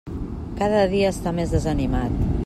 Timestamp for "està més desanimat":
1.15-2.17